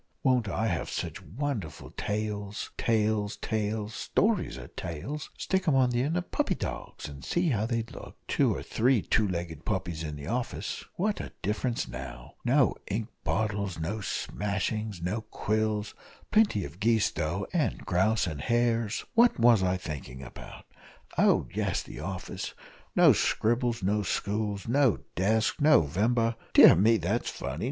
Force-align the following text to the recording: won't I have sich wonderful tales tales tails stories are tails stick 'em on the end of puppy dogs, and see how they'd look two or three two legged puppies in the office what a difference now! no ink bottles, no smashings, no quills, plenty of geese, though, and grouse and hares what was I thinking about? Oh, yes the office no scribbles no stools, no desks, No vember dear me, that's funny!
won't 0.23 0.49
I 0.49 0.65
have 0.65 0.89
sich 0.89 1.21
wonderful 1.21 1.91
tales 1.91 2.71
tales 2.75 3.37
tails 3.37 3.93
stories 3.93 4.57
are 4.57 4.69
tails 4.69 5.29
stick 5.37 5.67
'em 5.67 5.75
on 5.75 5.91
the 5.91 6.01
end 6.01 6.17
of 6.17 6.31
puppy 6.31 6.55
dogs, 6.55 7.07
and 7.07 7.23
see 7.23 7.49
how 7.49 7.67
they'd 7.67 7.91
look 7.91 8.17
two 8.27 8.51
or 8.51 8.63
three 8.63 9.03
two 9.03 9.27
legged 9.27 9.63
puppies 9.63 10.01
in 10.01 10.15
the 10.15 10.25
office 10.25 10.83
what 10.95 11.21
a 11.21 11.31
difference 11.43 11.87
now! 11.87 12.33
no 12.43 12.73
ink 12.87 13.09
bottles, 13.23 13.79
no 13.79 13.99
smashings, 14.01 15.03
no 15.03 15.21
quills, 15.21 15.93
plenty 16.31 16.65
of 16.65 16.79
geese, 16.79 17.11
though, 17.11 17.45
and 17.53 17.85
grouse 17.85 18.25
and 18.25 18.41
hares 18.41 19.05
what 19.13 19.39
was 19.39 19.61
I 19.61 19.77
thinking 19.77 20.23
about? 20.23 20.65
Oh, 21.15 21.45
yes 21.53 21.83
the 21.83 21.99
office 21.99 22.55
no 22.95 23.13
scribbles 23.13 23.83
no 23.83 24.01
stools, 24.01 24.67
no 24.67 25.01
desks, 25.13 25.61
No 25.61 25.83
vember 25.83 26.35
dear 26.53 26.75
me, 26.75 26.97
that's 26.97 27.29
funny! 27.29 27.59